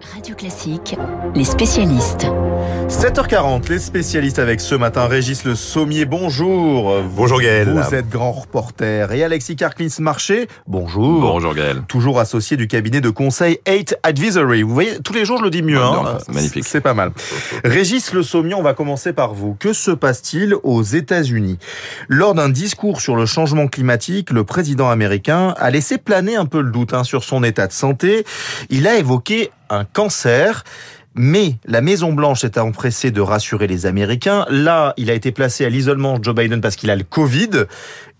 Radio 0.00 0.34
Classique, 0.34 0.96
les 1.34 1.44
spécialistes. 1.44 2.26
7h40, 2.88 3.68
les 3.68 3.78
spécialistes 3.78 4.38
avec 4.38 4.60
ce 4.60 4.74
matin 4.74 5.06
Régis 5.06 5.44
Le 5.44 5.54
Sommier, 5.54 6.06
bonjour. 6.06 6.94
Bonjour 7.14 7.40
Gaël. 7.40 7.68
Vous 7.70 7.94
êtes 7.94 8.08
grand 8.08 8.32
reporter. 8.32 9.12
Et 9.12 9.22
Alexis 9.22 9.56
Carclins 9.56 9.88
Marché, 9.98 10.48
bonjour. 10.66 11.20
Bonjour 11.20 11.54
Gaël. 11.54 11.82
Toujours 11.86 12.18
associé 12.18 12.56
du 12.56 12.66
cabinet 12.66 13.00
de 13.00 13.10
conseil 13.10 13.58
8 13.68 13.96
Advisory. 14.02 14.62
Vous 14.62 14.72
voyez, 14.72 14.98
tous 15.04 15.12
les 15.12 15.24
jours 15.24 15.38
je 15.38 15.44
le 15.44 15.50
dis 15.50 15.62
mieux. 15.62 15.78
hein. 15.78 16.18
magnifique. 16.32 16.64
C'est 16.66 16.80
pas 16.80 16.94
mal. 16.94 17.12
Régis 17.64 18.12
Le 18.14 18.22
Sommier, 18.22 18.54
on 18.54 18.62
va 18.62 18.74
commencer 18.74 19.12
par 19.12 19.34
vous. 19.34 19.54
Que 19.58 19.72
se 19.72 19.90
passe-t-il 19.90 20.54
aux 20.62 20.82
États-Unis? 20.82 21.58
Lors 22.08 22.34
d'un 22.34 22.48
discours 22.48 23.00
sur 23.00 23.16
le 23.16 23.26
changement 23.26 23.68
climatique, 23.68 24.30
le 24.30 24.44
président 24.44 24.88
américain 24.88 25.54
a 25.58 25.70
laissé 25.70 25.98
planer 25.98 26.36
un 26.36 26.46
peu 26.46 26.62
le 26.62 26.70
doute 26.70 26.94
hein, 26.94 27.04
sur 27.04 27.22
son 27.22 27.44
état 27.44 27.66
de 27.66 27.72
santé. 27.72 28.24
Il 28.70 28.86
a 28.88 28.96
évoqué 28.96 29.50
un 29.70 29.84
cancer. 29.84 30.64
Mais 31.14 31.56
la 31.64 31.80
Maison 31.80 32.12
Blanche 32.12 32.42
s'est 32.42 32.58
empressée 32.58 33.10
de 33.10 33.20
rassurer 33.20 33.66
les 33.66 33.84
Américains. 33.86 34.46
Là, 34.48 34.94
il 34.96 35.10
a 35.10 35.14
été 35.14 35.32
placé 35.32 35.64
à 35.64 35.68
l'isolement 35.68 36.18
Joe 36.22 36.34
Biden 36.34 36.60
parce 36.60 36.76
qu'il 36.76 36.88
a 36.88 36.94
le 36.94 37.02
Covid. 37.02 37.66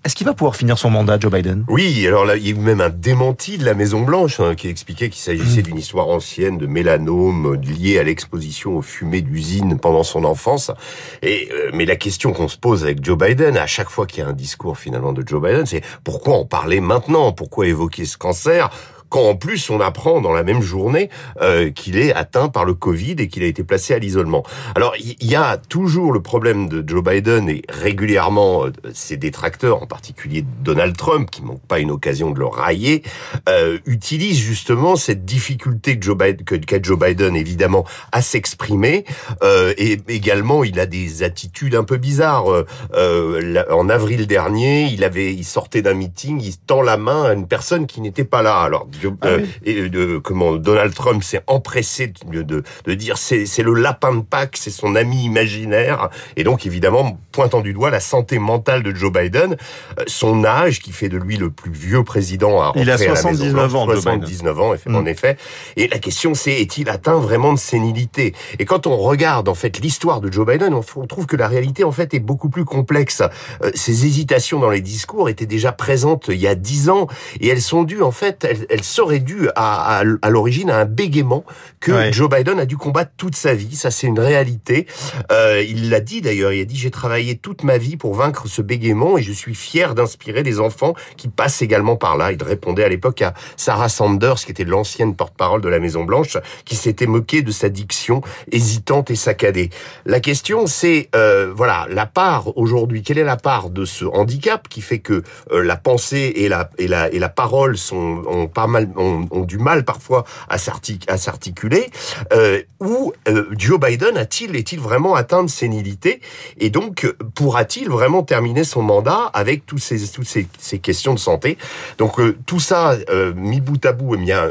Est-ce 0.03 0.17
qu'il 0.17 0.27
va 0.27 0.33
pouvoir 0.33 0.57
finir 0.57 0.79
son 0.79 0.89
mandat, 0.89 1.19
Joe 1.21 1.31
Biden? 1.31 1.65
Oui, 1.69 2.05
alors 2.07 2.25
là, 2.25 2.37
il 2.37 2.45
y 2.45 2.49
a 2.49 2.51
eu 2.53 2.55
même 2.55 2.81
un 2.81 2.89
démenti 2.89 3.59
de 3.59 3.67
la 3.67 3.75
Maison 3.75 4.01
Blanche 4.01 4.41
hein, 4.41 4.55
qui 4.55 4.67
expliquait 4.67 5.11
qu'il 5.11 5.21
s'agissait 5.21 5.61
d'une 5.61 5.77
histoire 5.77 6.09
ancienne 6.09 6.57
de 6.57 6.67
mélanome 6.67 7.61
liée 7.63 7.99
à 7.99 8.03
l'exposition 8.03 8.79
aux 8.79 8.83
fumées 8.83 9.21
d'usine 9.21 9.79
pendant 9.79 10.03
son 10.03 10.25
enfance. 10.25 10.73
Et 11.21 11.51
euh, 11.53 11.71
mais 11.75 11.85
la 11.85 11.97
question 11.97 12.33
qu'on 12.33 12.49
se 12.49 12.57
pose 12.57 12.83
avec 12.83 13.05
Joe 13.05 13.19
Biden, 13.19 13.59
à 13.59 13.67
chaque 13.67 13.91
fois 13.91 14.07
qu'il 14.07 14.25
y 14.25 14.27
a 14.27 14.29
un 14.29 14.33
discours 14.33 14.79
finalement 14.79 15.13
de 15.13 15.23
Joe 15.25 15.43
Biden, 15.43 15.67
c'est 15.67 15.83
pourquoi 16.03 16.39
en 16.39 16.47
parler 16.47 16.81
maintenant? 16.81 17.33
Pourquoi 17.33 17.67
évoquer 17.67 18.07
ce 18.07 18.17
cancer? 18.17 18.71
Quand 19.11 19.29
en 19.29 19.35
plus 19.35 19.69
on 19.69 19.81
apprend 19.81 20.23
dans 20.23 20.33
la 20.33 20.43
même 20.43 20.63
journée 20.63 21.11
euh, 21.43 21.71
qu'il 21.71 21.99
est 21.99 22.15
atteint 22.15 22.49
par 22.49 22.65
le 22.65 22.73
Covid 22.73 23.17
et 23.19 23.29
qu'il 23.29 23.43
a 23.43 23.47
été 23.47 23.63
placé 23.63 23.93
à 23.93 23.99
l'isolement. 23.99 24.45
Alors 24.75 24.95
il 24.99 25.31
y, 25.31 25.35
a 25.35 25.59
toujours 25.59 26.13
le 26.13 26.23
problème 26.23 26.69
de 26.69 26.83
Joe 26.87 27.03
Biden 27.05 27.49
et 27.49 27.63
régulièrement 27.69 28.65
euh, 28.65 28.71
ses 28.95 29.17
détracteurs, 29.17 29.83
en 29.83 29.87
particulier 29.87 30.45
Donald 30.63 30.97
Trump, 30.97 31.31
qui 31.31 31.43
manque 31.43 31.61
pas 31.67 31.81
une 31.81 31.91
occasion 31.91 32.31
de 32.31 32.39
le 32.39 32.47
railler, 32.47 33.03
euh, 33.49 33.79
utilisent 33.87 34.39
justement 34.39 34.97
cette 34.97 35.25
difficulté 35.25 35.99
que 35.99 36.05
Joe 36.05 36.17
Biden, 36.17 36.45
que 36.45 36.55
qu'a 36.55 36.81
Joe 36.81 36.99
Biden 36.99 37.37
évidemment 37.37 37.85
à 38.13 38.23
s'exprimer 38.23 39.05
euh, 39.43 39.75
et 39.77 39.99
également 40.09 40.65
il 40.65 40.79
a 40.79 40.87
des 40.87 41.23
attitudes 41.23 41.75
un 41.75 41.85
peu 41.85 41.97
bizarres. 41.97 42.47
Euh, 42.95 43.65
en 43.71 43.89
avril 43.89 44.27
dernier, 44.27 44.85
il 44.85 45.05
avait, 45.05 45.33
il 45.33 45.45
sortait 45.45 45.83
d'un 45.83 45.95
meeting, 45.95 46.41
il 46.41 46.57
tend 46.59 46.83
la 46.83 46.97
main 46.97 47.25
à 47.25 47.33
une 47.33 47.47
personne 47.47 47.87
qui 47.87 48.01
n'était 48.01 48.25
pas 48.25 48.43
là. 48.43 48.61
Alors 48.61 48.87
ah 49.21 49.27
euh, 49.27 49.47
et 49.65 49.89
de, 49.89 50.19
comment 50.19 50.57
Donald 50.57 50.95
Trump 50.95 51.23
s'est 51.23 51.43
empressé 51.47 52.13
de, 52.31 52.43
de, 52.43 52.63
de 52.85 52.95
dire 52.95 53.17
c'est 53.19 53.63
le 53.63 53.75
lapin 53.75 54.15
de 54.15 54.23
Pâques, 54.23 54.57
c'est 54.59 54.71
son 54.71 54.95
ami 54.95 55.25
imaginaire, 55.25 56.11
et 56.37 56.45
donc 56.45 56.67
évidemment 56.67 57.19
pointant 57.33 57.61
du 57.61 57.73
doigt 57.73 57.91
la 57.91 58.01
santé 58.01 58.39
mentale 58.39 58.83
de 58.83 58.95
Joe 58.95 59.13
Biden, 59.13 59.57
euh, 59.99 60.05
son 60.07 60.45
âge 60.45 60.81
qui 60.81 60.93
fait 60.93 61.09
de 61.09 61.17
lui 61.17 61.37
le 61.37 61.51
plus 61.51 61.73
vieux 61.73 62.05
président 62.05 62.61
à 62.61 62.73
Il 62.77 62.91
a 62.91 62.99
79 62.99 63.75
ans, 63.75 63.87
79 63.87 64.61
ans 64.61 64.75
en 64.93 65.07
effet. 65.07 65.37
Et 65.77 65.89
la 65.89 65.99
question 65.99 66.35
c'est 66.35 66.61
est-il 66.61 66.89
atteint 66.89 67.19
vraiment 67.19 67.53
de 67.53 67.59
sénilité? 67.59 68.35
Et 68.59 68.65
quand 68.65 68.87
on 68.87 68.97
regarde 68.97 69.49
en 69.49 69.55
fait 69.55 69.79
l'histoire 69.81 70.21
de 70.21 70.31
Joe 70.33 70.47
Biden, 70.47 70.75
on, 70.75 71.07
trouve 71.07 71.27
que 71.27 71.37
la 71.37 71.49
réalité 71.49 71.85
en 71.85 71.93
fait 71.93 72.15
est 72.15 72.21
beaucoup 72.21 72.49
plus 72.49 72.65
complexe. 72.65 73.23
Euh, 73.63 73.71
ces 73.75 74.07
hésitations 74.07 74.59
dans 74.59 74.71
les 74.71 74.81
discours 74.81 75.29
étaient 75.29 75.47
déjà 75.47 75.73
présentes 75.73 76.29
il 76.29 76.41
y 76.41 76.47
a 76.47 76.55
dix 76.55 76.89
ans 76.89 77.07
et 77.41 77.49
elles 77.49 77.63
sont 77.63 77.83
dues 77.83 78.03
en 78.03 78.11
fait, 78.11 78.45
elles, 78.45 78.67
elles 78.69 78.85
serait 78.91 79.21
due 79.21 79.49
à, 79.57 80.01
à, 80.01 80.05
à 80.23 80.31
l'origine 80.31 80.71
à 80.71 80.79
un 80.79 80.85
bégaiement 80.85 81.45
que 81.81 81.93
ouais. 81.93 82.13
Joe 82.13 82.29
Biden 82.29 82.59
a 82.59 82.67
dû 82.67 82.77
combattre 82.77 83.13
toute 83.17 83.37
sa 83.37 83.55
vie. 83.55 83.75
Ça, 83.75 83.91
c'est 83.91 84.07
une 84.07 84.21
réalité. 84.21 84.87
Euh, 85.33 85.63
il 85.67 85.91
l'a 85.91 86.01
dit 86.01 86.21
d'ailleurs. 86.21 86.53
Il 86.53 86.61
a 86.61 86.65
dit 86.65 86.77
j'ai 86.77 86.91
travaillé 86.91 87.37
toute 87.37 87.65
ma 87.65 87.79
vie 87.79 87.97
pour 87.97 88.15
vaincre 88.15 88.49
ce 88.49 88.63
bégaiement 88.63 89.17
et 89.17 89.23
je 89.23 89.33
suis 89.33 89.55
fier 89.55 89.95
d'inspirer 89.95 90.43
des 90.43 90.61
enfants 90.61 90.95
qui 91.17 91.29
passent 91.29 91.63
également 91.63 91.97
par 91.97 92.17
là. 92.17 92.33
Il 92.33 92.43
répondait 92.43 92.85
à 92.85 92.89
l'époque 92.89 93.23
à 93.23 93.35
Sarah 93.57 93.89
Sanders, 93.89 94.37
qui 94.37 94.51
était 94.51 94.65
l'ancienne 94.65 95.15
porte-parole 95.15 95.61
de 95.61 95.69
la 95.69 95.79
Maison 95.79 96.05
Blanche, 96.05 96.37
qui 96.65 96.77
s'était 96.77 97.07
moquée 97.07 97.43
de 97.43 97.51
sa 97.51 97.69
diction 97.69 98.23
hésitante 98.53 99.11
et 99.11 99.17
saccadée. 99.17 99.71
La 100.05 100.21
question, 100.21 100.67
c'est 100.67 101.09
euh, 101.15 101.53
voilà 101.55 101.87
la 101.91 102.07
part 102.07 102.57
aujourd'hui. 102.57 103.03
Quelle 103.03 103.19
est 103.19 103.25
la 103.25 103.37
part 103.37 103.71
de 103.71 103.85
ce 103.85 104.05
handicap 104.05 104.69
qui 104.69 104.81
fait 104.81 104.99
que 104.99 105.23
euh, 105.53 105.63
la 105.63 105.77
pensée 105.77 106.33
et 106.37 106.49
la 106.49 106.71
et 106.79 106.89
la 106.89 107.13
et 107.13 107.19
la 107.19 107.29
parole 107.29 107.77
sont 107.77 108.23
ont 108.27 108.47
pas 108.47 108.67
mal 108.67 108.80
ont, 108.97 109.45
du 109.45 109.59
mal 109.59 109.85
parfois 109.85 110.25
à 110.49 110.59
s'articuler, 110.59 111.91
euh, 112.33 112.63
ou 112.81 113.13
euh, 113.29 113.47
Joe 113.57 113.79
Biden 113.79 114.17
a-t-il 114.17 114.57
est-il 114.57 114.81
vraiment 114.81 115.15
atteint 115.15 115.43
de 115.43 115.51
sénilité? 115.51 116.21
Et 116.59 116.71
donc 116.71 117.13
pourra-t-il 117.35 117.89
vraiment 117.89 118.23
terminer 118.23 118.65
son 118.65 118.83
mandat 118.83 119.31
avec 119.35 119.63
ces 119.79 120.09
toutes 120.11 120.27
ces, 120.27 120.79
questions 120.79 121.15
de 121.15 121.19
santé? 121.19 121.59
Donc 121.99 122.19
euh, 122.21 122.37
tout 122.47 122.61
ça 122.61 122.97
mis 123.37 123.61
bout 123.61 123.85
à 123.85 123.93
bout, 123.93 124.15
eh 124.15 124.19
bien 124.19 124.49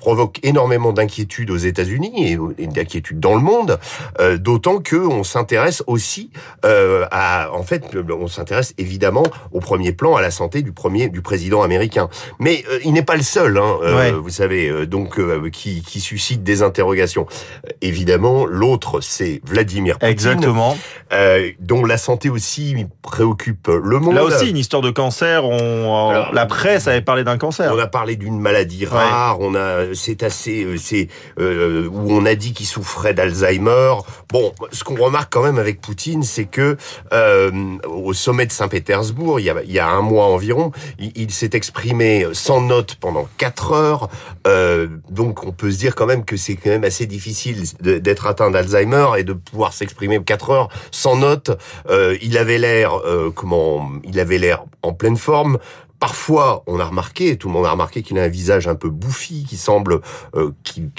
provoque 0.00 0.38
énormément 0.42 0.92
d'inquiétude 0.92 1.50
aux 1.50 1.56
États-Unis 1.56 2.32
et, 2.32 2.38
et 2.58 2.66
d'inquiétude 2.66 3.20
dans 3.20 3.34
le 3.34 3.40
monde, 3.40 3.78
d'autant 4.38 4.78
que 4.78 4.96
on 4.96 5.24
s'intéresse 5.24 5.82
aussi 5.86 6.30
à 6.62 7.50
en 7.52 7.62
fait 7.62 7.96
on 8.10 8.28
s'intéresse 8.28 8.74
évidemment 8.78 9.24
au 9.52 9.60
premier 9.60 9.92
plan 9.92 10.16
à 10.16 10.22
la 10.22 10.30
santé 10.30 10.62
du 10.62 10.72
premier 10.72 11.08
du 11.08 11.22
président 11.22 11.62
américain, 11.62 12.08
mais 12.38 12.64
il 12.84 12.92
n'est 12.92 13.02
pas 13.02 13.16
le 13.16 13.22
seul. 13.22 13.53
Hein, 13.58 13.96
ouais. 13.96 14.12
vous 14.12 14.30
savez, 14.30 14.86
donc 14.86 15.18
euh, 15.18 15.50
qui, 15.50 15.82
qui, 15.82 16.00
suscite 16.00 16.42
des 16.42 16.62
interrogations. 16.62 17.26
évidemment, 17.80 18.46
l'autre, 18.46 19.00
c'est 19.00 19.40
Vladimir 19.44 19.94
Poutine. 19.94 20.08
Exactement. 20.08 20.76
Euh, 21.12 21.50
dont 21.60 21.84
la 21.84 21.98
santé 21.98 22.28
aussi 22.28 22.86
préoccupe 23.02 23.68
le 23.68 23.98
monde. 24.00 24.14
Là 24.14 24.24
aussi, 24.24 24.50
une 24.50 24.56
histoire 24.56 24.82
de 24.82 24.90
cancer. 24.90 25.44
On, 25.44 26.10
Alors, 26.10 26.32
la 26.32 26.46
presse 26.46 26.88
avait 26.88 27.02
parlé 27.02 27.24
d'un 27.24 27.38
cancer. 27.38 27.72
On 27.72 27.78
a 27.78 27.86
parlé 27.86 28.16
d'une 28.16 28.40
maladie 28.40 28.84
rare. 28.86 29.38
Ouais. 29.38 29.46
On 29.48 29.54
a, 29.54 29.94
c'est 29.94 30.22
assez, 30.22 30.64
euh, 30.64 30.76
c'est 30.76 31.08
euh, 31.38 31.88
où 31.88 32.12
on 32.12 32.26
a 32.26 32.34
dit 32.34 32.52
qu'il 32.52 32.66
souffrait 32.66 33.14
d'Alzheimer. 33.14 33.94
Bon, 34.32 34.52
ce 34.72 34.82
qu'on 34.82 34.96
remarque 34.96 35.32
quand 35.32 35.42
même 35.42 35.58
avec 35.58 35.80
Poutine, 35.80 36.22
c'est 36.22 36.46
que 36.46 36.76
euh, 37.12 37.50
au 37.86 38.12
sommet 38.12 38.46
de 38.46 38.52
Saint-Pétersbourg, 38.52 39.38
il 39.38 39.46
y 39.46 39.50
a, 39.50 39.62
il 39.64 39.72
y 39.72 39.78
a 39.78 39.88
un 39.88 40.02
mois 40.02 40.26
environ, 40.26 40.72
il, 40.98 41.12
il 41.14 41.30
s'est 41.30 41.50
exprimé 41.52 42.26
sans 42.32 42.60
note 42.60 42.96
pendant 42.96 43.28
quatre 43.36 43.72
heures. 43.72 44.08
Euh, 44.46 44.88
donc 45.10 45.44
on 45.44 45.52
peut 45.52 45.70
se 45.70 45.78
dire 45.78 45.94
quand 45.94 46.06
même 46.06 46.24
que 46.24 46.36
c'est 46.36 46.56
quand 46.56 46.70
même 46.70 46.84
assez 46.84 47.06
difficile 47.06 47.64
d'être 47.80 48.26
atteint 48.26 48.50
d'Alzheimer 48.50 49.06
et 49.18 49.24
de 49.24 49.32
pouvoir 49.32 49.72
s'exprimer 49.72 50.22
quatre 50.22 50.50
heures 50.50 50.68
sans 50.90 51.16
note. 51.16 51.50
Euh, 51.88 52.16
il 52.22 52.38
avait 52.38 52.58
l'air 52.58 52.94
euh, 52.94 53.30
comment 53.34 53.90
Il 54.04 54.20
avait 54.20 54.38
l'air 54.38 54.64
en 54.82 54.92
pleine 54.92 55.16
forme. 55.16 55.58
Parfois, 56.00 56.64
on 56.66 56.80
a 56.80 56.84
remarqué, 56.84 57.38
tout 57.38 57.48
le 57.48 57.54
monde 57.54 57.64
a 57.66 57.70
remarqué 57.70 58.02
qu'il 58.02 58.18
a 58.18 58.24
un 58.24 58.28
visage 58.28 58.68
un 58.68 58.74
peu 58.74 58.90
bouffi, 58.90 59.46
qui 59.48 59.56
semble, 59.56 60.02
qui, 60.62 60.90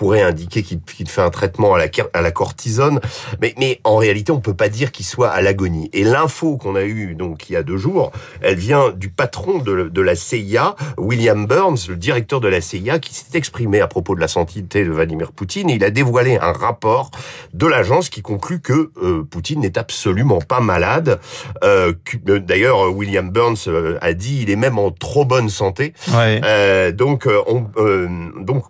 pourrait 0.00 0.22
indiquer 0.22 0.62
qu'il 0.62 0.80
qu 0.80 1.04
fait 1.04 1.20
un 1.20 1.28
traitement 1.28 1.74
à 1.74 1.78
la, 1.78 1.84
à 2.14 2.22
la 2.22 2.30
cortisone, 2.30 3.00
mais, 3.42 3.54
mais 3.58 3.82
en 3.84 3.96
réalité, 3.96 4.32
on 4.32 4.40
peut 4.40 4.54
pas 4.54 4.70
dire 4.70 4.92
qu'il 4.92 5.04
soit 5.04 5.28
à 5.28 5.42
l'agonie. 5.42 5.90
Et 5.92 6.04
l'info 6.04 6.56
qu'on 6.56 6.74
a 6.74 6.84
eue 6.84 7.14
donc 7.14 7.50
il 7.50 7.52
y 7.52 7.56
a 7.56 7.62
deux 7.62 7.76
jours, 7.76 8.10
elle 8.40 8.56
vient 8.56 8.92
du 8.92 9.10
patron 9.10 9.58
de, 9.58 9.90
de, 9.90 10.00
la 10.00 10.14
CIA, 10.14 10.74
William 10.96 11.44
Burns, 11.44 11.76
le 11.86 11.96
directeur 11.96 12.40
de 12.40 12.48
la 12.48 12.62
CIA, 12.62 12.98
qui 12.98 13.12
s'est 13.12 13.36
exprimé 13.36 13.82
à 13.82 13.88
propos 13.88 14.14
de 14.14 14.20
la 14.20 14.28
santé 14.28 14.62
de 14.62 14.90
Vladimir 14.90 15.32
Poutine. 15.32 15.68
Et 15.68 15.74
il 15.74 15.84
a 15.84 15.90
dévoilé 15.90 16.38
un 16.38 16.52
rapport 16.52 17.10
de 17.52 17.66
l'agence 17.66 18.08
qui 18.08 18.22
conclut 18.22 18.62
que 18.62 18.92
euh, 19.02 19.22
Poutine 19.30 19.60
n'est 19.60 19.76
absolument 19.76 20.38
pas 20.38 20.60
malade. 20.60 21.20
Euh, 21.62 21.92
D'ailleurs, 22.24 22.90
William 22.90 23.28
Burns 23.28 23.66
euh, 23.66 23.98
a 24.00 24.14
dit 24.14 24.38
il 24.40 24.48
est 24.48 24.56
même 24.56 24.78
en 24.78 24.92
trop 24.92 25.26
bonne 25.26 25.50
santé. 25.50 25.92
Ouais. 26.14 26.40
Euh, 26.42 26.90
donc, 26.90 27.28
on, 27.46 27.66
donc 28.40 28.64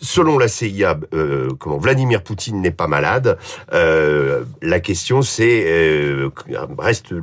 selon 0.00 0.38
la 0.38 0.48
CIA, 0.48 0.98
euh, 1.14 1.48
comment 1.58 1.78
Vladimir 1.78 2.22
Poutine 2.22 2.60
n'est 2.60 2.70
pas 2.70 2.86
malade. 2.86 3.38
Euh, 3.72 4.44
la 4.62 4.80
question 4.80 5.22
c'est 5.22 5.64
euh, 5.66 6.30
reste 6.78 7.14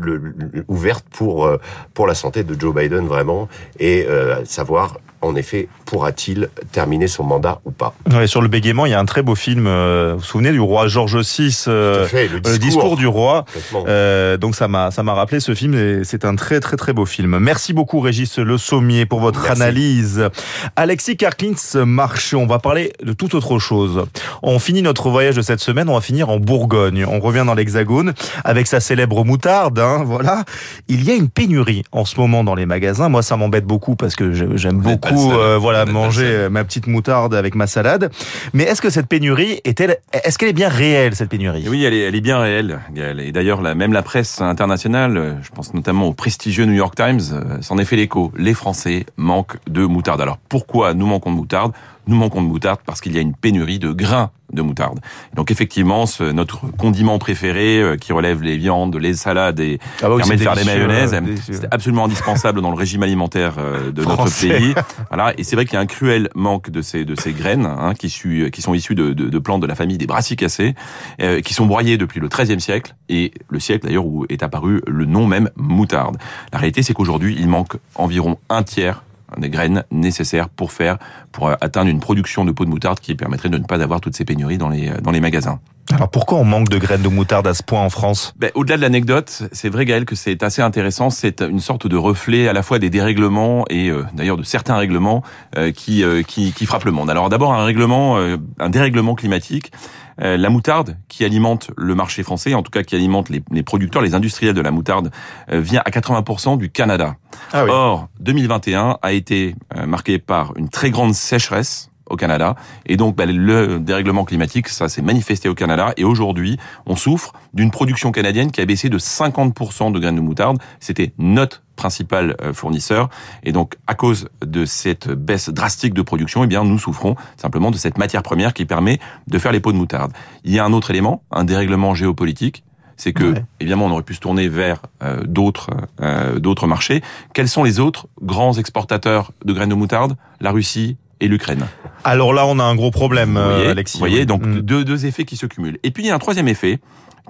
ouverte 0.68 1.06
pour 1.10 1.50
pour 1.94 2.08
la 2.08 2.16
santé 2.16 2.44
de 2.44 2.60
Joe 2.60 2.74
Biden 2.74 3.08
vraiment 3.08 3.48
et 3.80 4.08
savoir 4.46 4.98
en 5.22 5.36
effet, 5.36 5.68
pourra-t-il 5.86 6.50
terminer 6.72 7.08
son 7.08 7.24
mandat 7.24 7.60
ou 7.66 7.72
pas 7.72 7.96
ouais, 8.12 8.28
Sur 8.28 8.42
le 8.42 8.48
bégaiement, 8.48 8.86
il 8.86 8.92
y 8.92 8.94
a 8.94 9.00
un 9.00 9.06
très 9.06 9.24
beau 9.24 9.36
film. 9.36 9.66
Euh, 9.68 10.14
vous 10.14 10.20
vous 10.20 10.26
souvenez 10.26 10.52
du 10.52 10.60
roi 10.60 10.88
George 10.88 11.18
VI, 11.18 11.64
euh, 11.68 12.06
fait, 12.06 12.28
le, 12.28 12.40
discours. 12.40 12.52
le, 12.52 12.58
discours. 12.60 12.98
du 12.98 13.08
roi. 13.08 13.46
Euh, 13.88 14.38
donc 14.38 14.56
ça 14.56 14.68
m'a 14.68 14.92
ça 14.92 15.04
m'a 15.04 15.14
rappelé 15.14 15.40
ce 15.40 15.56
film 15.56 15.74
et 15.74 16.04
c'est 16.04 16.26
un 16.26 16.36
très 16.36 16.60
très 16.60 16.78
très 16.78 16.94
beau 16.94 17.06
film. 17.06 17.40
Merci 17.40 17.74
beaucoup 17.74 18.00
Régis 18.00 18.38
Le 18.38 18.58
Sommier 18.58 19.06
pour 19.06 19.20
votre 19.20 19.42
Merci. 19.42 19.62
analyse. 19.62 20.30
Alexis 20.76 21.18
Karklins 21.18 21.86
Marché, 21.86 22.36
on 22.36 22.46
va 22.46 22.60
parler 22.60 22.94
de 23.04 23.14
toute 23.14 23.34
autre 23.34 23.58
chose. 23.58 24.06
On 24.44 24.60
finit 24.60 24.82
notre 24.82 25.10
voyage 25.10 25.36
de 25.36 25.42
cette 25.42 25.62
semaine, 25.62 25.90
on 25.90 25.96
va 25.96 26.02
finir 26.02 26.30
en 26.30 26.40
Bourgogne. 26.40 27.06
On 27.10 27.20
revient 27.20 27.44
dans 27.46 27.56
l'Hexagone 27.56 28.14
avec 28.44 28.68
sa 28.68 28.80
célèbre 28.80 29.26
moutarde. 29.26 29.80
Hein, 29.80 30.04
voilà. 30.06 30.44
Il 30.88 31.04
y 31.04 31.12
a 31.12 31.16
une 31.16 31.30
pénurie 31.30 31.84
en 31.92 32.06
ce 32.06 32.20
moment 32.20 32.44
dans 32.44 32.56
les 32.56 32.66
magasins. 32.66 33.10
Moi, 33.10 33.24
ça 33.24 33.36
m'embête 33.38 33.66
beaucoup 33.66 33.96
parce 33.96 34.16
que 34.16 34.32
j'aime 34.56 34.78
beaucoup 34.78 35.07
beaucoup 35.10 35.32
euh, 35.32 35.58
voilà 35.58 35.86
manger 35.86 36.26
euh, 36.26 36.50
ma 36.50 36.64
petite 36.64 36.88
moutarde 36.88 37.34
avec 37.36 37.56
ma 37.56 37.68
salade. 37.68 38.12
Mais 38.54 38.64
est-ce 38.64 38.82
que 38.82 38.90
cette 38.90 39.08
pénurie 39.08 39.62
est-elle 39.64 39.98
est-ce 40.12 40.38
qu'elle 40.38 40.50
est 40.50 40.54
bien 40.54 40.70
réelle 40.70 41.16
cette 41.16 41.30
pénurie? 41.30 41.66
Oui, 41.70 41.84
elle 41.84 41.94
est, 41.94 42.02
elle 42.02 42.16
est 42.16 42.22
bien 42.22 42.40
réelle. 42.40 42.80
Et 42.96 43.32
d'ailleurs, 43.32 43.62
même 43.62 43.94
la 43.94 44.02
presse 44.02 44.42
internationale, 44.42 45.38
je 45.42 45.50
pense 45.50 45.74
notamment 45.74 46.08
au 46.08 46.14
prestigieux 46.14 46.66
New 46.66 46.74
York 46.74 46.96
Times, 46.96 47.22
s'en 47.62 47.78
est 47.78 47.86
fait 47.86 47.96
l'écho. 47.96 48.32
Les 48.38 48.54
Français 48.54 49.06
manquent 49.18 49.58
de 49.68 49.86
moutarde. 49.86 50.22
Alors 50.22 50.38
pourquoi 50.50 50.94
nous 50.94 51.06
manquons 51.06 51.32
de 51.32 51.38
moutarde? 51.38 51.74
Nous 52.08 52.16
manquons 52.16 52.42
de 52.42 52.48
moutarde 52.48 52.80
parce 52.86 53.02
qu'il 53.02 53.14
y 53.14 53.18
a 53.18 53.22
une 53.22 53.36
pénurie 53.36 53.80
de 53.80 53.92
grains 53.92 54.32
de 54.54 54.62
moutarde. 54.62 55.00
Donc 55.34 55.52
effectivement, 55.52 56.06
ce, 56.06 56.24
notre 56.24 56.68
condiment 56.78 57.20
préféré 57.20 57.82
euh, 57.82 57.98
qui 57.98 58.14
relève 58.14 58.42
les 58.42 58.58
viandes, 58.58 58.96
les 58.96 59.14
salades 59.14 59.60
et 59.60 59.80
ah 60.02 60.08
bah 60.08 60.18
permet 60.18 60.38
de 60.38 60.42
faire 60.42 60.56
des 60.56 60.64
mayonnaises, 60.64 61.20
c'est 61.42 61.74
absolument 61.74 62.06
indispensable 62.06 62.62
dans 62.62 62.70
le 62.72 62.78
régime 62.78 63.04
alimentaire 63.04 63.56
euh, 63.58 63.92
de 63.92 64.06
notre 64.06 64.30
pays. 64.40 64.74
Voilà, 65.10 65.34
et 65.38 65.44
c'est 65.44 65.56
vrai 65.56 65.66
qu'il 65.66 65.74
y 65.74 65.78
a 65.78 65.82
un 65.82 65.86
cruel 65.86 66.30
manque 66.34 66.70
de 66.70 66.82
ces 66.82 67.04
de 67.04 67.16
ces 67.16 67.34
graines 67.34 67.66
hein, 67.66 67.94
qui, 67.94 68.10
qui 68.52 68.62
sont 68.62 68.74
issues 68.74 68.96
de, 68.96 69.14
de, 69.14 69.28
de, 69.28 69.40
plantes 69.40 69.62
de 69.62 69.68
la 69.68 69.76
famille 69.76 69.98
des 69.98 70.08
brassicacées, 70.08 70.76
euh, 71.22 71.42
qui 71.42 71.54
sont 71.54 71.66
broyées 71.66 71.98
depuis 71.98 72.20
le 72.20 72.28
XIIIe 72.28 72.62
siècle 72.62 72.96
et 73.10 73.34
le 73.50 73.60
siècle 73.60 73.86
d'ailleurs 73.86 74.06
où 74.06 74.26
est 74.30 74.44
apparu 74.44 74.82
le 74.88 75.06
nom 75.06 75.28
même 75.28 75.50
moutarde. 75.56 76.18
La 76.54 76.60
réalité, 76.60 76.84
c'est 76.84 76.94
qu'aujourd'hui, 76.94 77.36
il 77.38 77.48
manque 77.48 77.76
environ 77.96 78.38
un 78.50 78.64
tiers 78.64 79.04
des 79.38 79.50
graines 79.50 79.84
nécessaires 79.92 80.50
pour 80.50 80.72
faire, 80.72 80.98
pour 81.32 81.50
atteindre 81.50 81.90
une 81.90 82.00
production 82.00 82.46
de 82.46 82.52
peau 82.52 82.66
de 82.66 82.70
moutarde 82.70 83.00
qui 83.00 83.16
permettrait 83.16 83.50
de 83.50 83.58
ne 83.58 83.66
pas 83.66 83.82
avoir 83.82 84.02
toutes 84.02 84.16
ces 84.16 84.26
pénuries 84.26 84.58
dans 84.58 84.70
les, 84.70 84.90
dans 85.02 85.12
les 85.12 85.20
magasins. 85.20 85.60
Alors 85.94 86.10
pourquoi 86.10 86.38
on 86.38 86.44
manque 86.44 86.70
de 86.70 86.78
graines 86.78 87.02
de 87.02 87.08
moutarde 87.08 87.48
à 87.48 87.54
ce 87.54 87.64
point 87.64 87.82
en 87.82 87.90
France? 87.90 88.34
Ben, 88.38 88.52
Au-delà 88.56 88.76
de 88.76 88.82
l'anecdote, 88.82 89.44
c'est 89.52 89.70
vrai 89.70 89.86
Gaël 89.86 90.06
que 90.06 90.16
c'est 90.16 90.44
assez 90.44 90.62
intéressant. 90.62 91.10
C'est 91.10 91.42
une 91.42 91.60
sorte 91.60 91.88
de 91.88 91.96
reflet 91.96 92.48
à 92.48 92.54
la 92.54 92.62
fois 92.62 92.78
des 92.78 92.90
dérèglements 92.90 93.66
et 93.70 93.90
euh, 93.90 94.04
d'ailleurs 94.14 94.38
de 94.38 94.44
certains 94.44 94.76
règlements 94.76 95.24
euh, 95.56 95.72
qui, 95.72 96.04
euh, 96.04 96.24
qui, 96.24 96.52
qui 96.52 96.66
frappent 96.66 96.86
le 96.86 96.92
monde. 96.92 97.10
Alors 97.10 97.30
d'abord 97.30 97.54
un 97.54 97.64
règlement, 97.64 98.18
un 98.60 98.70
dérèglement 98.70 99.16
climatique. 99.16 99.72
la 100.18 100.50
moutarde 100.50 100.98
qui 101.08 101.24
alimente 101.24 101.70
le 101.78 101.96
marché 101.96 102.24
français, 102.24 102.54
en 102.54 102.64
tout 102.64 102.72
cas 102.72 102.84
qui 102.84 102.96
alimente 102.96 103.30
les, 103.30 103.44
les 103.52 103.64
producteurs, 103.64 104.02
les 104.02 104.16
industriels 104.16 104.56
de 104.56 104.62
la 104.62 104.72
moutarde, 104.72 105.12
vient 105.50 105.82
à 105.86 105.90
80% 105.90 106.58
du 106.58 106.70
Canada. 106.70 107.16
Ah 107.54 107.64
oui. 107.64 107.70
Or 107.72 108.10
2021 108.20 108.98
a 109.02 109.12
été 109.14 109.56
marqué 109.86 110.18
par 110.20 110.54
une 110.58 110.70
très 110.70 110.90
grande 110.90 111.14
sécheresse 111.14 111.90
au 112.10 112.16
Canada. 112.16 112.56
Et 112.86 112.98
donc, 112.98 113.16
bah, 113.16 113.26
le 113.26 113.80
dérèglement 113.80 114.26
climatique, 114.26 114.70
ça 114.70 114.90
s'est 114.90 115.02
manifesté 115.02 115.50
au 115.50 115.56
Canada. 115.56 115.94
Et 115.98 116.04
aujourd'hui, 116.04 116.58
on 116.86 116.96
souffre 116.96 117.34
d'une 117.54 117.72
production 117.72 118.12
canadienne 118.12 118.52
qui 118.52 118.62
a 118.62 118.66
baissé 118.66 118.90
de 118.90 118.98
50% 118.98 119.92
de 119.92 120.00
graines 120.00 120.16
de 120.16 120.22
moutarde. 120.22 120.58
C'était 120.80 121.14
notre 121.18 121.64
principal 121.76 122.36
euh, 122.42 122.54
fournisseur. 122.54 123.10
Et 123.44 123.52
donc, 123.52 123.76
à 123.86 123.94
cause 123.94 124.30
de 124.46 124.66
cette 124.66 125.10
baisse 125.10 125.50
drastique 125.50 125.94
de 125.94 126.02
production, 126.02 126.44
eh 126.44 126.48
bien, 126.48 126.64
nous 126.64 126.80
souffrons 126.80 127.16
simplement 127.38 127.72
de 127.72 127.78
cette 127.78 127.98
matière 127.98 128.24
première 128.24 128.54
qui 128.54 128.66
permet 128.66 129.00
de 129.28 129.38
faire 129.40 129.52
les 129.52 129.60
pots 129.60 129.72
de 129.72 129.78
moutarde. 129.78 130.12
Il 130.44 130.54
y 130.54 130.60
a 130.60 130.66
un 130.66 130.74
autre 130.74 130.90
élément, 130.90 131.24
un 131.32 131.44
dérèglement 131.44 131.94
géopolitique 131.94 132.64
c'est 132.98 133.14
que 133.14 133.36
évidemment 133.60 133.86
on 133.86 133.92
aurait 133.92 134.04
pu 134.04 134.16
se 134.16 134.20
tourner 134.20 134.50
vers 134.50 134.82
euh, 135.04 135.24
d'autres 135.24 135.70
euh, 136.02 136.40
d'autres 136.40 136.68
marchés. 136.68 137.02
Quels 137.34 137.48
sont 137.48 137.64
les 137.64 137.80
autres 137.80 138.08
grands 138.22 138.54
exportateurs 138.54 139.32
de 139.46 139.54
graines 139.54 139.70
de 139.70 139.76
moutarde? 139.76 140.18
La 140.42 140.52
Russie, 140.52 140.98
et 141.20 141.28
l'Ukraine. 141.28 141.68
Alors 142.04 142.34
là, 142.34 142.46
on 142.46 142.60
a 142.60 142.64
un 142.64 142.76
gros 142.76 142.92
problème, 142.92 143.38
euh, 143.38 143.72
Alexis. 143.72 143.98
Vous 143.98 144.00
voyez, 144.00 144.26
donc 144.26 144.46
mm. 144.46 144.62
deux, 144.62 144.84
deux 144.84 145.06
effets 145.06 145.26
qui 145.26 145.38
se 145.38 145.46
cumulent. 145.46 145.80
Et 145.84 145.92
puis 145.92 146.04
il 146.04 146.08
y 146.08 146.10
a 146.10 146.16
un 146.16 146.20
troisième 146.20 146.48
effet 146.48 146.80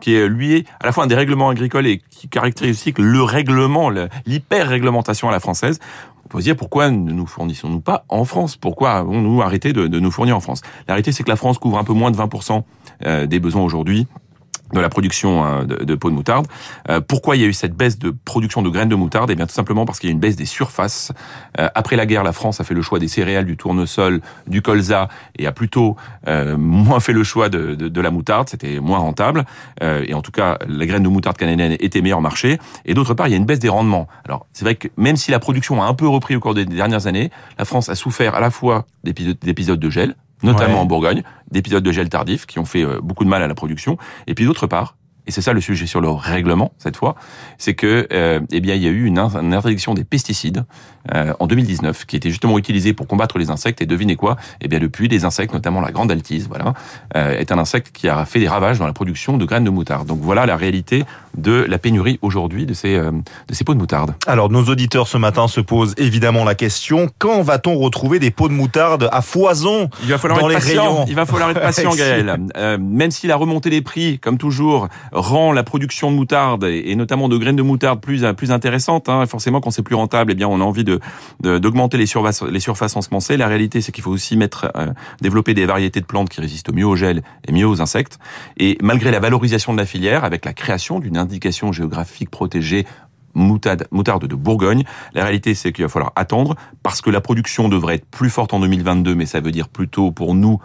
qui 0.01 0.15
est 0.15 0.27
lui 0.27 0.65
à 0.79 0.85
la 0.85 0.91
fois 0.91 1.05
un 1.05 1.07
des 1.07 1.15
règlements 1.15 1.49
agricoles 1.49 1.87
et 1.87 2.01
qui 2.09 2.27
caractérise 2.27 2.77
aussi 2.77 2.93
le 2.97 3.23
règlement, 3.23 3.89
l'hyper-réglementation 4.25 5.29
à 5.29 5.31
la 5.31 5.39
française. 5.39 5.79
On 6.25 6.29
peut 6.29 6.39
se 6.39 6.43
dire 6.43 6.55
pourquoi 6.55 6.91
ne 6.91 7.11
nous 7.11 7.25
fournissons-nous 7.25 7.79
pas 7.79 8.05
en 8.09 8.25
France? 8.25 8.57
Pourquoi 8.57 8.91
avons-nous 8.91 9.41
arrêté 9.41 9.73
de, 9.73 9.87
de, 9.87 9.99
nous 9.99 10.11
fournir 10.11 10.35
en 10.35 10.41
France? 10.41 10.61
La 10.87 10.93
réalité, 10.93 11.11
c'est 11.11 11.23
que 11.23 11.29
la 11.29 11.37
France 11.37 11.57
couvre 11.57 11.77
un 11.77 11.83
peu 11.83 11.93
moins 11.93 12.11
de 12.11 12.17
20% 12.17 12.63
euh, 13.05 13.25
des 13.25 13.39
besoins 13.39 13.63
aujourd'hui 13.63 14.07
de 14.73 14.79
la 14.79 14.89
production 14.89 15.43
hein, 15.43 15.65
de, 15.65 15.95
peau 15.95 16.09
de 16.09 16.15
moutarde. 16.15 16.47
Euh, 16.89 17.01
pourquoi 17.01 17.35
il 17.35 17.41
y 17.41 17.45
a 17.45 17.47
eu 17.47 17.53
cette 17.53 17.75
baisse 17.75 17.97
de 17.97 18.13
production 18.25 18.61
de 18.61 18.69
graines 18.69 18.89
de 18.89 18.95
moutarde? 18.95 19.31
Eh 19.31 19.35
bien, 19.35 19.45
tout 19.45 19.53
simplement 19.53 19.85
parce 19.85 19.99
qu'il 19.99 20.09
y 20.09 20.11
a 20.11 20.13
une 20.13 20.19
baisse 20.19 20.35
des 20.35 20.45
surfaces. 20.45 21.11
Euh, 21.59 21.69
après 21.75 21.95
la 21.95 22.05
guerre, 22.05 22.23
la 22.23 22.33
France 22.33 22.59
a 22.59 22.63
fait 22.63 22.73
le 22.73 22.81
choix 22.81 22.99
des 22.99 23.07
céréales, 23.07 23.45
du 23.45 23.57
tournesol, 23.57 24.21
du 24.47 24.61
colza, 24.61 25.07
et 25.37 25.47
a 25.47 25.51
plutôt 25.51 25.95
euh, 26.27 26.57
moins 26.57 26.99
fait 26.99 27.13
le 27.13 27.23
choix 27.23 27.49
de, 27.49 27.75
de, 27.75 27.87
de 27.87 28.01
la 28.01 28.11
moutarde. 28.11 28.49
C'était 28.49 28.79
moins 28.79 28.99
rentable. 28.99 29.45
et 29.81 30.13
en 30.13 30.21
tout 30.21 30.31
cas, 30.31 30.57
la 30.67 30.85
graine 30.85 31.03
de 31.03 31.09
moutarde 31.09 31.37
canadienne 31.37 31.75
était 31.79 32.01
meilleure 32.01 32.21
marché. 32.21 32.59
Et 32.85 32.93
d'autre 32.93 33.13
part, 33.13 33.27
il 33.27 33.31
y 33.31 33.33
a 33.33 33.37
une 33.37 33.45
baisse 33.45 33.59
des 33.59 33.69
rendements. 33.69 34.07
Alors, 34.25 34.45
c'est 34.53 34.65
vrai 34.65 34.75
que 34.75 34.87
même 34.97 35.17
si 35.17 35.31
la 35.31 35.39
production 35.39 35.81
a 35.81 35.85
un 35.85 35.93
peu 35.93 36.07
repris 36.07 36.35
au 36.35 36.39
cours 36.39 36.53
des 36.53 36.65
dernières 36.65 37.07
années, 37.07 37.31
la 37.57 37.65
France 37.65 37.89
a 37.89 37.95
souffert 37.95 38.35
à 38.35 38.39
la 38.39 38.51
fois 38.51 38.85
d'épisodes 39.03 39.79
de 39.79 39.89
gel, 39.89 40.15
notamment 40.43 40.81
en 40.81 40.85
Bourgogne, 40.85 41.23
d'épisodes 41.51 41.83
de 41.83 41.91
gel 41.91 42.09
tardif 42.09 42.45
qui 42.45 42.59
ont 42.59 42.65
fait 42.65 42.83
euh, 42.83 42.99
beaucoup 43.01 43.23
de 43.23 43.29
mal 43.29 43.43
à 43.43 43.47
la 43.47 43.55
production. 43.55 43.97
Et 44.27 44.35
puis 44.35 44.45
d'autre 44.45 44.67
part, 44.67 44.95
et 45.27 45.31
c'est 45.31 45.41
ça 45.41 45.53
le 45.53 45.61
sujet 45.61 45.85
sur 45.85 46.01
le 46.01 46.09
règlement 46.09 46.71
cette 46.77 46.95
fois, 46.95 47.15
c'est 47.57 47.75
que 47.75 48.07
euh, 48.11 48.39
eh 48.51 48.61
bien 48.61 48.75
il 48.75 48.81
y 48.81 48.87
a 48.87 48.89
eu 48.89 49.05
une, 49.05 49.19
interdiction 49.19 49.93
des 49.93 50.05
pesticides 50.05 50.63
euh, 51.13 51.33
en 51.39 51.47
2019 51.47 52.05
qui 52.05 52.15
était 52.15 52.29
justement 52.29 52.57
utilisée 52.57 52.93
pour 52.93 53.07
combattre 53.07 53.37
les 53.37 53.49
insectes 53.49 53.81
et 53.81 53.85
devinez 53.85 54.15
quoi? 54.15 54.37
Eh 54.61 54.69
bien 54.69 54.79
depuis 54.79 55.09
les 55.09 55.25
insectes, 55.25 55.53
notamment 55.53 55.81
la 55.81 55.91
grande 55.91 56.11
altise, 56.11 56.47
voilà, 56.47 56.73
euh, 57.15 57.37
est 57.37 57.51
un 57.51 57.59
insecte 57.59 57.91
qui 57.91 58.07
a 58.07 58.25
fait 58.25 58.39
des 58.39 58.47
ravages 58.47 58.79
dans 58.79 58.87
la 58.87 58.93
production 58.93 59.37
de 59.37 59.45
graines 59.45 59.65
de 59.65 59.69
moutarde. 59.69 60.07
Donc 60.07 60.19
voilà 60.21 60.45
la 60.45 60.55
réalité 60.55 61.03
de 61.37 61.65
la 61.67 61.77
pénurie 61.77 62.19
aujourd'hui 62.21 62.65
de 62.65 62.73
ces 62.73 62.95
euh, 62.95 63.11
de 63.11 63.53
ces 63.53 63.63
pots 63.63 63.73
de 63.73 63.79
moutarde. 63.79 64.13
Alors 64.25 64.49
nos 64.49 64.63
auditeurs 64.65 65.07
ce 65.07 65.17
matin 65.17 65.47
se 65.47 65.61
posent 65.61 65.93
évidemment 65.97 66.43
la 66.43 66.55
question 66.55 67.09
quand 67.17 67.41
va-t-on 67.41 67.77
retrouver 67.77 68.19
des 68.19 68.31
pots 68.31 68.49
de 68.49 68.53
moutarde 68.53 69.09
à 69.11 69.21
foison 69.21 69.89
Il 70.03 70.09
va 70.09 70.17
falloir 70.17 70.39
dans 70.39 70.49
être 70.49 70.59
les 70.59 70.65
patient. 70.65 70.83
rayons 70.83 71.05
Il 71.07 71.15
va 71.15 71.25
falloir 71.25 71.49
être 71.51 71.61
patient, 71.61 71.91
Gaël. 71.95 72.37
Euh, 72.57 72.77
même 72.79 73.11
si 73.11 73.27
la 73.27 73.35
remontée 73.35 73.69
des 73.69 73.81
prix, 73.81 74.19
comme 74.19 74.37
toujours, 74.37 74.87
rend 75.11 75.51
la 75.51 75.63
production 75.63 76.11
de 76.11 76.15
moutarde 76.15 76.63
et, 76.63 76.95
notamment 76.95 77.29
de 77.29 77.37
graines 77.37 77.55
de 77.55 77.61
moutarde 77.61 78.01
plus 78.01 78.25
plus 78.35 78.51
intéressante. 78.51 79.09
Hein. 79.09 79.25
Forcément, 79.25 79.61
quand 79.61 79.71
c'est 79.71 79.83
plus 79.83 79.95
rentable, 79.95 80.31
eh 80.31 80.35
bien, 80.35 80.47
on 80.47 80.59
a 80.61 80.63
envie 80.63 80.83
de 80.83 80.99
d'augmenter 81.41 81.97
les 81.97 82.05
surfaces 82.05 82.43
les 82.43 82.59
surfaces 82.59 82.95
ensemencées. 82.95 83.37
La 83.37 83.47
réalité, 83.47 83.81
c'est 83.81 83.91
qu'il 83.91 84.03
faut 84.03 84.11
aussi 84.11 84.37
mettre 84.37 84.71
euh, 84.75 84.87
développer 85.21 85.53
des 85.53 85.65
variétés 85.65 86.01
de 86.01 86.05
plantes 86.05 86.29
qui 86.29 86.41
résistent 86.41 86.73
mieux 86.73 86.85
au 86.85 86.95
gel 86.95 87.21
et 87.47 87.51
mieux 87.51 87.67
aux 87.67 87.81
insectes. 87.81 88.19
Et 88.57 88.77
malgré 88.81 89.11
la 89.11 89.19
valorisation 89.19 89.73
de 89.73 89.77
la 89.77 89.85
filière, 89.85 90.23
avec 90.23 90.45
la 90.45 90.53
création 90.53 90.99
d'une 90.99 91.17
indication 91.27 91.71
géographique 91.71 92.29
protégée 92.29 92.85
moutarde, 93.37 94.27
de 94.27 94.35
Bourgogne. 94.35 94.83
La 95.13 95.23
réalité, 95.23 95.53
c'est 95.53 95.71
qu'il 95.71 95.85
va 95.85 95.89
falloir 95.89 96.11
attendre 96.15 96.55
parce 96.81 97.01
que 97.01 97.09
la 97.09 97.21
production 97.21 97.69
devrait 97.69 97.95
être 97.95 98.05
plus 98.05 98.29
forte 98.29 98.53
en 98.53 98.59
2022, 98.59 99.13
mais 99.13 99.25
ça 99.25 99.41
veut 99.41 99.51
dire 99.51 99.69
plutôt 99.69 100.11
pour 100.11 100.33
nous 100.33 100.59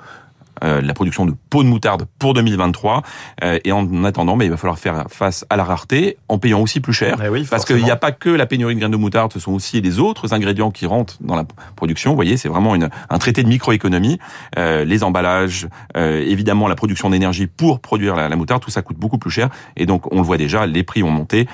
la 0.62 0.94
production 0.94 1.26
de 1.26 1.34
peau 1.50 1.62
de 1.62 1.68
moutarde 1.68 2.06
pour 2.18 2.34
2023. 2.34 3.02
Euh, 3.42 3.58
et 3.64 3.72
en 3.72 4.04
attendant, 4.04 4.36
mais 4.36 4.46
il 4.46 4.50
va 4.50 4.56
falloir 4.56 4.78
faire 4.78 5.04
face 5.08 5.44
à 5.50 5.56
la 5.56 5.64
rareté 5.64 6.16
en 6.28 6.38
payant 6.38 6.60
aussi 6.60 6.80
plus 6.80 6.92
cher. 6.92 7.18
Eh 7.24 7.28
oui, 7.28 7.46
parce 7.48 7.64
qu'il 7.64 7.82
n'y 7.82 7.90
a 7.90 7.96
pas 7.96 8.12
que 8.12 8.30
la 8.30 8.46
pénurie 8.46 8.74
de 8.74 8.80
graines 8.80 8.92
de 8.92 8.96
moutarde, 8.96 9.32
ce 9.32 9.40
sont 9.40 9.52
aussi 9.52 9.80
les 9.80 9.98
autres 9.98 10.34
ingrédients 10.34 10.70
qui 10.70 10.86
rentrent 10.86 11.16
dans 11.20 11.36
la 11.36 11.44
production. 11.76 12.10
Vous 12.10 12.16
voyez, 12.16 12.36
c'est 12.36 12.48
vraiment 12.48 12.74
une, 12.74 12.88
un 13.10 13.18
traité 13.18 13.42
de 13.42 13.48
microéconomie. 13.48 14.18
Euh, 14.58 14.84
les 14.84 15.02
emballages, 15.04 15.68
euh, 15.96 16.20
évidemment 16.26 16.68
la 16.68 16.74
production 16.74 17.10
d'énergie 17.10 17.46
pour 17.46 17.80
produire 17.80 18.14
la, 18.14 18.28
la 18.28 18.36
moutarde, 18.36 18.62
tout 18.62 18.70
ça 18.70 18.82
coûte 18.82 18.98
beaucoup 18.98 19.18
plus 19.18 19.30
cher. 19.30 19.48
Et 19.76 19.86
donc, 19.86 20.12
on 20.12 20.16
le 20.16 20.22
voit 20.22 20.36
déjà, 20.36 20.66
les 20.66 20.82
prix 20.82 21.02
ont 21.02 21.10
monté 21.10 21.46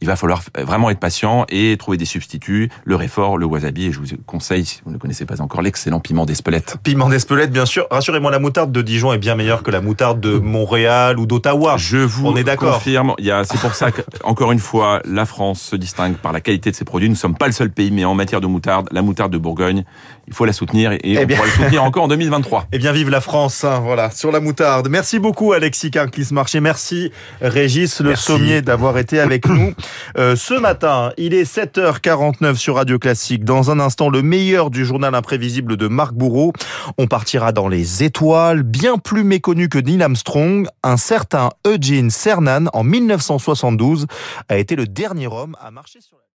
il 0.00 0.06
va 0.06 0.16
falloir 0.16 0.42
vraiment 0.56 0.90
être 0.90 0.98
patient 1.00 1.44
et 1.48 1.76
trouver 1.78 1.96
des 1.96 2.04
substituts, 2.04 2.70
le 2.84 2.96
réfort, 2.96 3.38
le 3.38 3.46
wasabi, 3.46 3.86
et 3.86 3.92
je 3.92 3.98
vous 4.00 4.06
conseille, 4.26 4.64
si 4.64 4.80
vous 4.84 4.92
ne 4.92 4.98
connaissez 4.98 5.26
pas 5.26 5.40
encore, 5.40 5.62
l'excellent 5.62 6.00
piment 6.00 6.26
d'Espelette. 6.26 6.76
Piment 6.82 7.08
d'Espelette, 7.08 7.52
bien 7.52 7.66
sûr. 7.66 7.86
Rassurez-moi, 7.90 8.30
la 8.30 8.38
moutarde 8.38 8.72
de 8.72 8.82
Dijon 8.82 9.12
est 9.12 9.18
bien 9.18 9.34
meilleure 9.34 9.62
que 9.62 9.70
la 9.70 9.80
moutarde 9.80 10.20
de 10.20 10.38
Montréal 10.38 11.18
ou 11.18 11.26
d'Ottawa. 11.26 11.76
Je 11.76 11.98
vous 11.98 12.26
On 12.26 12.36
est 12.36 12.44
d'accord. 12.44 12.74
confirme. 12.74 13.14
C'est 13.44 13.60
pour 13.60 13.74
ça 13.74 13.90
que, 13.90 14.02
encore 14.24 14.52
une 14.52 14.58
fois, 14.58 15.00
la 15.04 15.26
France 15.26 15.60
se 15.60 15.76
distingue 15.76 16.14
par 16.16 16.32
la 16.32 16.40
qualité 16.40 16.70
de 16.70 16.76
ses 16.76 16.84
produits. 16.84 17.08
Nous 17.08 17.14
ne 17.14 17.18
sommes 17.18 17.36
pas 17.36 17.46
le 17.46 17.52
seul 17.52 17.70
pays, 17.70 17.90
mais 17.90 18.04
en 18.04 18.14
matière 18.14 18.40
de 18.40 18.46
moutarde, 18.46 18.88
la 18.92 19.02
moutarde 19.02 19.32
de 19.32 19.38
Bourgogne, 19.38 19.84
il 20.30 20.36
faut 20.36 20.44
la 20.44 20.52
soutenir 20.52 20.92
et 20.92 21.18
on 21.18 21.24
bien. 21.26 21.36
pourra 21.36 21.48
le 21.48 21.52
soutenir 21.52 21.84
encore 21.84 22.04
en 22.04 22.08
2023. 22.08 22.68
Eh 22.72 22.78
bien, 22.78 22.92
vive 22.92 23.10
la 23.10 23.20
France, 23.20 23.64
hein, 23.64 23.80
voilà, 23.80 24.10
sur 24.10 24.30
la 24.30 24.38
moutarde. 24.38 24.88
Merci 24.88 25.18
beaucoup, 25.18 25.52
Alexis 25.52 25.90
Carclis-Marché. 25.90 26.60
Merci, 26.60 27.10
Régis 27.40 28.00
Le 28.00 28.10
Merci. 28.10 28.26
Sommier, 28.26 28.62
d'avoir 28.62 28.96
été 28.98 29.18
avec 29.18 29.48
nous 29.48 29.74
euh, 30.16 30.36
ce 30.36 30.54
matin. 30.54 31.12
Il 31.16 31.34
est 31.34 31.42
7h49 31.42 32.54
sur 32.54 32.76
Radio 32.76 32.98
Classique. 32.98 33.44
Dans 33.44 33.72
un 33.72 33.80
instant, 33.80 34.08
le 34.08 34.22
meilleur 34.22 34.70
du 34.70 34.84
journal 34.84 35.14
imprévisible 35.14 35.76
de 35.76 35.88
Marc 35.88 36.14
Bourreau. 36.14 36.52
On 36.96 37.08
partira 37.08 37.50
dans 37.50 37.66
les 37.66 38.04
étoiles, 38.04 38.62
bien 38.62 38.98
plus 38.98 39.24
méconnu 39.24 39.68
que 39.68 39.78
Neil 39.78 40.02
Armstrong. 40.02 40.68
Un 40.84 40.96
certain 40.96 41.50
Eugene 41.66 42.10
Cernan, 42.10 42.68
en 42.72 42.84
1972, 42.84 44.06
a 44.48 44.58
été 44.58 44.76
le 44.76 44.86
dernier 44.86 45.26
homme 45.26 45.56
à 45.60 45.70
marcher 45.72 46.00
sur 46.00 46.16
la 46.16 46.22